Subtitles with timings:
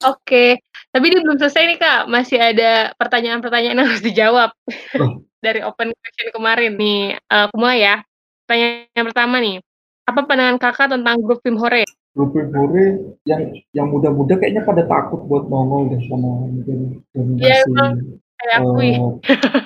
[0.00, 0.56] Oke,
[0.96, 4.50] tapi ini belum selesai nih, Kak, masih ada pertanyaan-pertanyaan yang harus dijawab
[4.96, 5.20] Oh.
[5.44, 7.96] dari open question kemarin nih, aku mulai ya.
[8.48, 9.56] Pertanyaan yang pertama nih,
[10.08, 11.84] apa pandangan Kakak tentang grup tim hore?
[12.16, 12.84] Grup tim hore
[13.28, 13.42] yang
[13.76, 17.70] yang muda-muda kayaknya pada takut buat nongol deh sama mungkin dominasi,
[18.56, 18.90] akui.
[18.96, 19.10] eee,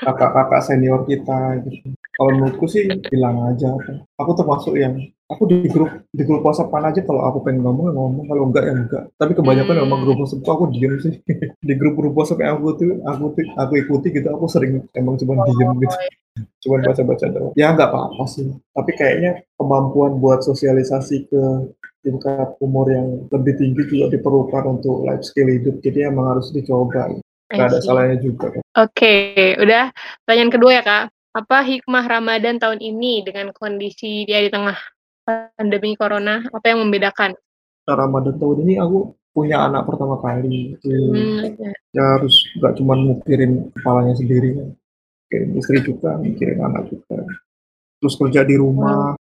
[0.02, 1.94] kakak-kakak senior kita gitu.
[2.14, 3.70] Kalau menurutku sih bilang aja
[4.18, 4.98] aku termasuk yang
[5.30, 8.64] aku di grup di grup WhatsApp-an aja kalau aku pengen ngomong ya ngomong, kalau enggak
[8.68, 9.04] ya enggak.
[9.16, 10.06] Tapi kebanyakan memang Mmm.
[10.06, 11.14] grup WhatsApp-ku aku diem sih.
[11.68, 13.24] Di grup-grup WhatsApp yang aku tuh aku
[13.56, 16.12] aku ikuti gitu aku sering emang cuman Oh, diem gitu, iya.
[16.66, 17.52] cuman baca-baca doang.
[17.56, 21.42] Ya nggak apa-apa sih, tapi kayaknya kemampuan buat sosialisasi ke
[22.04, 27.08] tingkat umur yang lebih tinggi juga diperlukan untuk life skill hidup, jadi emang harus dicoba,
[27.08, 27.24] I
[27.56, 28.62] nggak ada salahnya juga kan.
[28.76, 29.14] Oke,
[29.56, 29.88] udah
[30.24, 31.04] pertanyaan kedua ya, Kak.
[31.34, 34.76] Apa hikmah Ramadan tahun ini dengan kondisi dia di tengah
[35.24, 37.32] pandemi corona, apa yang membedakan?
[37.84, 41.68] Nah, Ramadan tahun ini aku punya anak pertama kali, jadi Mmm, oke.
[41.90, 44.68] ya harus nggak cuman mikirin kepalanya sendiri kan,
[45.26, 47.18] mikirin istri juga, mikirin anak juga.
[47.98, 49.18] Terus kerja di rumah,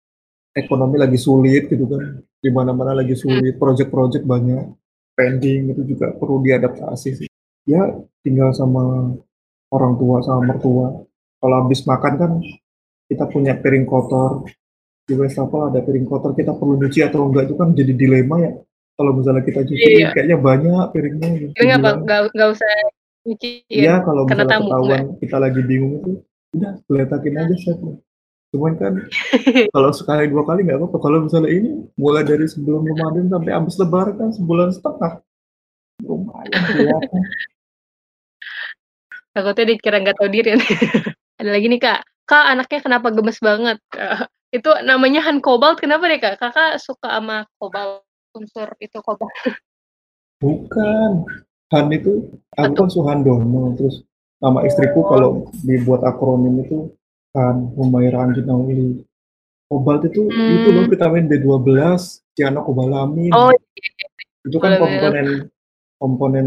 [0.56, 3.22] ekonomi lagi sulit gitu kan, di mana-mana lagi Mmm.
[3.22, 4.64] sulit, project-project banyak
[5.12, 7.28] pending, itu juga perlu diadaptasi sih.
[7.68, 7.84] Ya
[8.24, 9.12] tinggal sama
[9.68, 11.04] orang tua sama mertua,
[11.36, 12.32] kalau habis makan kan
[13.12, 14.48] kita punya piring kotor,
[15.08, 18.52] di wastafel ada piring kotor kita perlu nyuci atau enggak itu kan jadi dilema ya,
[18.92, 19.68] kalau misalnya kita Iya.
[19.72, 22.70] cuci kayaknya banyak piringnya gitu, Jadi ngapa dibilang nggak nggak usah
[23.24, 24.76] nyuciin Iya, kalau karena misalnya tamu, enggak?
[24.76, 26.12] ketahuan kita lagi bingung itu,
[26.52, 27.94] udah geletakin aja chef-nya.
[28.48, 28.92] Cuman kan
[29.76, 33.74] kalau sekali, 2 kali nggak apa-apa, kalau misalnya ini mulai dari sebelum Ramadan sampai habis
[33.76, 35.12] lebaran kan sebulan setengah.
[35.98, 37.22] Lumayan kelihatan.
[39.32, 40.50] Takutnya dikira nggak tahu diri.
[41.40, 42.00] Ada lagi nih, Kak.
[42.24, 43.78] "Kak, anaknya kenapa gemes banget?"
[44.48, 46.40] Itu namanya Han Cobalt kenapa deh, Kak?
[46.40, 48.00] Kakak suka sama cobalt,
[48.32, 49.32] unsur itu cobalt?
[50.40, 51.26] Bukan,
[51.68, 54.00] Han itu aku kan Suhandono, terus
[54.40, 55.08] nama istriku Oh.
[55.10, 55.30] kalau
[55.66, 56.88] dibuat akronim itu
[57.36, 59.04] Han Humaira Anggita Auli.
[59.68, 61.92] Cobalt itu itu loh vitamin B12, Oh,
[62.32, 63.28] cyanocobalamin.
[63.28, 63.58] iya
[64.48, 64.88] Itu iya, kan boleh boleh.
[64.88, 65.28] komponen
[66.00, 66.46] komponen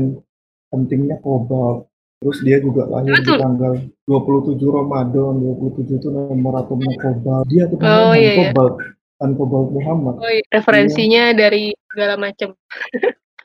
[0.73, 1.90] pentingnya cobalt.
[2.21, 3.37] Terus dia juga lahir di Betul.
[3.41, 3.73] tanggal
[4.05, 7.01] 27 Ramadan, 27 itu nomor atomnya Mhm.
[7.01, 8.37] Cobalt, dia namanya Oh, iya iya.
[8.53, 8.73] Cobalt,
[9.17, 10.13] Han Cobalt Muhammad.
[10.21, 10.53] Oh, iya, Iya.
[10.53, 12.53] referensinya dari segala macam.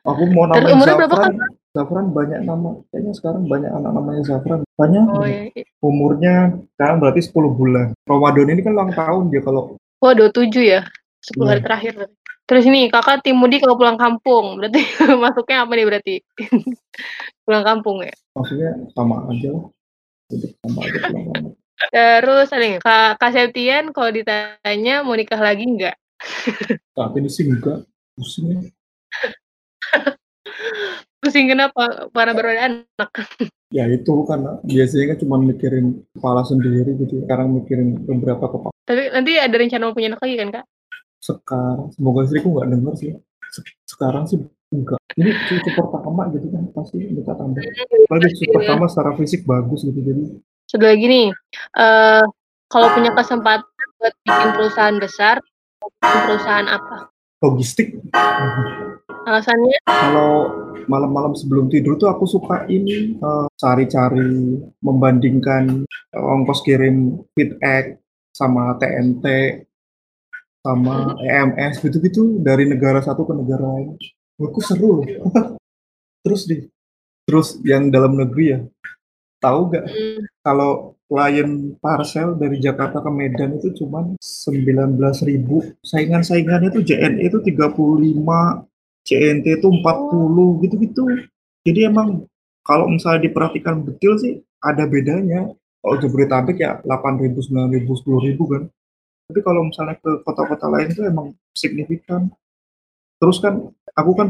[0.07, 1.09] Aku mau namain berapa, Kak?
[1.09, 1.35] Zafran,
[1.73, 5.65] Zafran banyak nama, kayaknya sekarang banyak anak namanya Zafran, banyak Oh, iya iya.
[5.81, 6.35] Umurnya
[6.77, 7.97] sekarang berarti 10 bulan.
[8.05, 10.85] Ramadan ini kan ulang tahun dia kalau Oh, 27 ya?
[11.25, 11.67] 10 hari Iya.
[11.67, 11.95] terakhir.
[12.47, 14.63] Terus ini, Kakak tim mudik atau pulang kampung?
[14.63, 14.79] Berarti
[15.23, 16.15] masuknya apa nih berarti?
[17.47, 18.15] Pulang kampung ya?
[18.39, 19.67] Maksudnya sama aja lah,
[20.63, 21.55] sama aja pulang kampung.
[21.77, 25.97] Terus ada nggak, Kak Kak Septian kalau ditanya mau nikah lagi nggak?
[26.97, 27.83] Saat ini sih enggak,
[28.15, 28.63] pusing ah.
[31.21, 32.09] Pusing kenapa?
[32.15, 33.11] Karena baru ada anak?
[33.75, 39.03] Ya itu, karena biasanya kan cuman mikirin kepala sendiri gitu, sekarang mikirin beberapa kepa Tapi
[39.11, 40.65] nanti ada rencana mau punya anak lagi kan, Kak?
[41.27, 43.11] Sekarang, semoga istriku nggak denger sih.
[43.51, 44.39] Sek sekarang sih
[44.71, 47.63] enggak, ini cucu pertama gitu kan pasti minta tambah.
[47.63, 48.55] Apalagi cucu Pastinya.
[48.55, 50.23] pertama secara fisik bagus gitu, jadi
[50.67, 51.27] Satu lagi nih,
[51.79, 52.23] eee,
[52.67, 55.39] kalau punya kesempatan buat bikin perusahaan besar,
[56.03, 56.97] bikin perusahaan apa?
[57.43, 57.95] Logistik.
[59.27, 59.79] Alasannya?
[59.87, 60.31] Kalau
[60.87, 67.99] malam-malam sebelum tidur tuh aku suka ini, eee, cari-cari, membandingkan, eee, ongkos kirim FedEx
[68.35, 69.25] sama TNT,
[70.67, 73.95] sama EMS gitu-gitu dari negara satu ke negara lain.
[74.35, 75.07] Menurutku seru loh.
[76.27, 76.67] Terus nih,
[77.23, 78.59] terus yang dalam negeri ya,
[79.39, 80.19] tahu nggak Mhm.
[80.43, 88.67] kalau klien parcel dari Jakarta ke Medan itu cuman 19.000, saingan-saingannya tuh JNE itu 35,
[89.07, 89.79] JNT itu Oh.
[89.79, 91.07] 40, gitu-gitu.
[91.63, 92.27] Jadi emang
[92.67, 95.47] kalau misalnya diperhatikan detail sih ada bedanya.
[95.79, 98.67] Kalau Jabodetabek ya 8.000, 9.000, 10.000 kan.
[99.27, 102.31] Tapi kalau misalnya ke kota-kota lain itu emang signifikan.
[103.19, 103.59] Terus kan
[103.97, 104.29] aku kan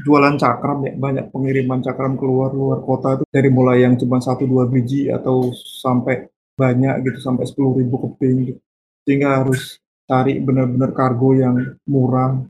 [0.00, 4.48] jualan cakram ya, banyak pengiriman cakram ke luar kota tuh, dari mulai yang cuma 1,
[4.48, 6.24] 2 biji atau sampai
[6.56, 8.60] banyak gitu, sampai 10.000 keping gitu.
[9.04, 9.76] Sehingga harus
[10.08, 12.40] cari bener-bener kargo yang murah.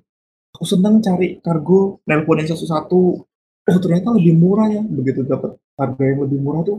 [0.54, 3.00] Aku seneng cari kargo, nelponin satu-satu,
[3.66, 6.78] oh ternyata lebih murah ya, begitu dapat harga yang lebih murah tuh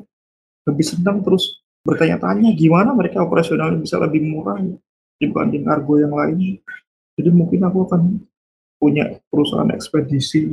[0.70, 4.78] lebih senang, terus bertanya-tanya gimana mereka operasionalnya bisa lebih murah ya
[5.22, 6.58] dibanding kargo yang lain.
[7.16, 8.02] Jadi mungkin aku akan
[8.82, 10.50] punya perusahaan ekspedisi.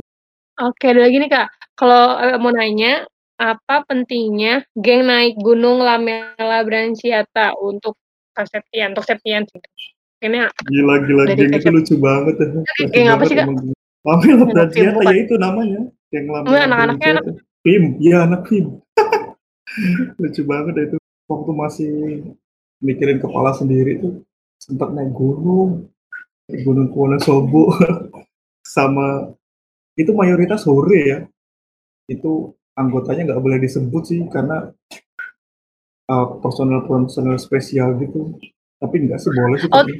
[0.61, 1.47] Oke, ada lagi nih, Kak.
[1.73, 3.09] Kalau, eee, mau nanya,
[3.41, 7.97] apa pentingnya geng naik gunung Lamela Branciata untuk
[8.37, 9.59] Septian untuk Septian sih?
[10.19, 12.47] Mungkinnya Gila gila, dari geng itu lucu banget ya,
[12.91, 13.47] geng apa sih, Kak?
[14.05, 15.81] Lamela Branciata, ya itu namanya.
[16.13, 17.23] Geng Lamela anak-anaknya anak.
[17.65, 18.77] Vim, iya anak Vim.
[20.21, 20.97] Lucu banget itu.
[21.29, 21.93] Waktu masih
[22.83, 24.23] mikirin kepala sendiri tuh
[24.59, 25.87] sempat naik gunung,
[26.51, 27.73] naik gunung Wonosobo
[28.75, 29.33] sama
[29.95, 31.19] itu mayoritas hore ya.
[32.05, 34.69] Itu anggotanya nggak boleh disebut sih karena
[36.11, 38.35] uh, personel-personel spesial gitu.
[38.79, 39.71] Tapi enggak sih boleh sih.
[39.71, 39.95] Oh, tapi.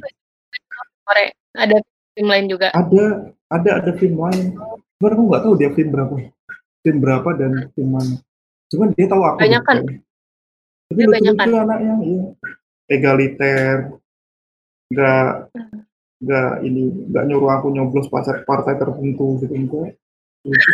[1.03, 1.25] sore
[1.55, 1.77] ada
[2.13, 2.71] tim lain juga.
[2.75, 4.55] Ada, ada ada film lain.
[4.99, 6.15] Cuman aku nggak tahu dia film berapa,
[6.83, 8.15] film berapa dan film mana.
[8.69, 9.39] Cuman dia tahu aku.
[9.41, 9.77] Banyak kan?
[10.89, 12.23] Tapi lucu-lucu anaknya, iya.
[12.89, 13.98] Egaliter,
[14.89, 15.53] nggak
[16.19, 16.81] nggak ini
[17.13, 19.95] nggak nyuruh aku nyoblos partai partai tertentu gitu enggak.
[20.43, 20.71] Lucu,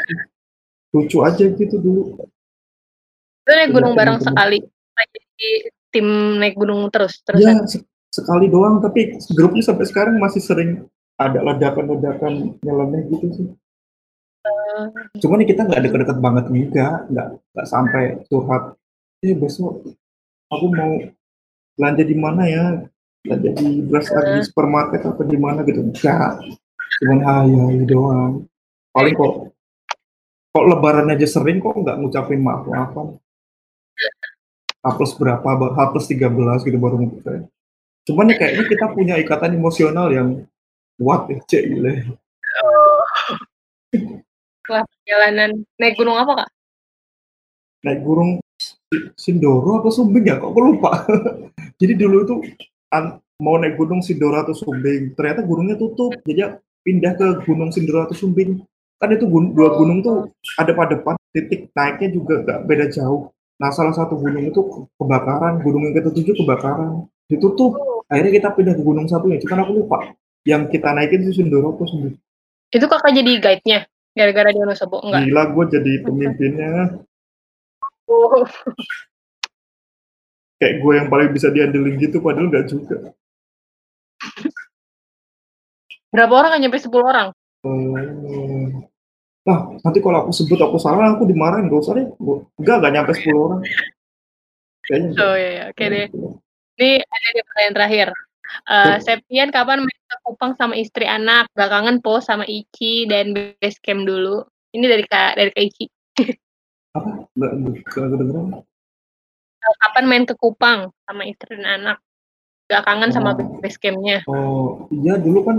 [0.96, 2.02] lucu aja gitu dulu.
[3.46, 4.64] Itu naik gunung bareng sekali.
[4.96, 5.50] Jadi
[5.94, 6.08] tim
[6.42, 7.44] naik gunung terus terus.
[7.44, 7.54] Ya,
[8.10, 10.88] sekali doang tapi grupnya sampai sekarang masih sering
[11.20, 13.48] ada ledakan-ledakan nyeleneh gitu sih.
[14.46, 14.88] Uh,
[15.20, 18.78] Cuman kita nggak deket-deket banget juga, nggak nggak sampai curhat.
[19.24, 19.84] Eh besok
[20.52, 20.94] aku mau
[21.76, 22.66] belanja di mana ya?
[23.26, 25.82] Belanja di beras lagi supermarket apa di mana gitu?
[25.82, 26.46] Enggak.
[27.02, 28.34] Cuman hayal doang.
[28.94, 29.34] Paling kok
[30.54, 33.18] kok lebaran aja sering kok nggak ngucapin maaf maafan.
[34.86, 35.42] H plus berapa?
[35.74, 37.50] H plus 13 gitu baru ngucapin.
[38.06, 40.46] Cuman ya kayaknya kita punya ikatan emosional yang
[41.02, 41.92] kuat ya, cek gila.
[42.62, 43.02] Oh.
[44.70, 46.50] Wah, perjalanan naik gunung apa kak?
[47.82, 48.38] Naik gunung
[49.18, 50.38] Sindoro atau Sumbing ya?
[50.38, 51.04] Kok aku lupa.
[51.82, 52.36] Jadi dulu itu
[53.42, 56.16] mau naik gunung Sindoro atau Sumbing, ternyata gunungnya tutup.
[56.24, 56.56] Jadi
[56.86, 58.64] pindah ke gunung Sindoro atau Sumbing.
[58.96, 63.28] Kan itu gun dua gunung tuh ada pada depan, titik naiknya juga gak beda jauh.
[63.60, 67.76] Nah salah satu gunung itu kebakaran, gunung yang ketujuh kebakaran, ditutup.
[68.08, 69.98] Akhirnya kita pindah ke gunung satunya, cuman aku lupa.
[70.46, 72.16] Yang kita naikin itu Sindoro atau Sumbing.
[72.72, 73.80] Itu kakak jadi guide-nya?
[74.16, 75.04] Gara-gara di Wonosobo?
[75.04, 75.28] Enggak?
[75.28, 76.72] Gila, gue jadi pemimpinnya.
[78.08, 78.48] Oh.
[80.56, 83.12] Kayak gue yang paling bisa diandelin gitu, padahal nggak juga.
[86.16, 87.28] Berapa orang kan nyampe 10 orang?
[87.68, 88.88] Hmm.
[89.46, 91.68] Nah, nanti kalau aku sebut aku salah, aku dimarahin.
[91.68, 92.08] Gak usah deh.
[92.58, 93.62] Enggak, nggak nyampe 10 orang.
[94.86, 95.64] Kayaknya oh iya, iya.
[95.74, 96.08] oke okay deh.
[96.78, 98.08] Ini ada di pertanyaan terakhir.
[98.70, 101.50] Uh, Septian kapan main ke Kupang sama istri anak?
[101.58, 104.46] Gak kangen po sama Ici dan base camp dulu.
[104.72, 105.86] Ini dari kak dari kak Ici.
[106.96, 107.10] Apa?
[107.34, 107.52] Gak,
[107.92, 108.62] gak kedengeran.
[109.66, 111.98] Kapan main ke Kupang sama istri dan anak?
[112.66, 113.14] Gak kangen oh.
[113.14, 113.32] sama
[113.62, 114.22] base campnya?
[114.30, 115.58] Oh iya dulu kan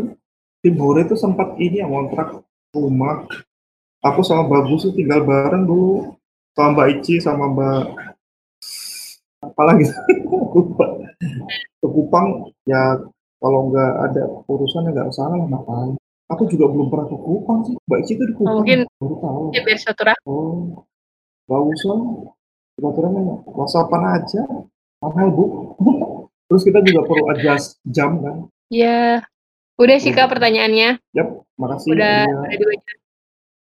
[0.63, 2.43] tim Hore itu sempat ini yang kontrak
[2.75, 3.27] rumah.
[4.03, 6.15] Aku sama Bagus tuh tinggal bareng dulu
[6.55, 7.85] sama Mbak Ici sama Mbak
[9.45, 9.85] apalagi
[10.55, 10.87] lupa
[11.55, 12.99] ke Kupang ya
[13.39, 15.95] kalau nggak ada urusan ya nggak salah lah ngapain
[16.27, 19.43] aku juga belum pernah ke Kupang sih mbak Ici itu di Kupang mungkin baru tahu
[19.55, 20.83] ya biar satu oh
[21.47, 21.99] nggak usah
[22.77, 24.43] silaturahmi whatsappan aja.
[25.01, 25.45] Mahal bu.
[26.47, 28.47] Terus kita juga perlu adjust jam kan?
[28.71, 29.25] Ya
[29.81, 31.03] udah sih kak pertanyaannya.
[31.17, 31.29] Yap
[31.59, 31.91] makasih.
[31.97, 32.96] Udah, udah dua jam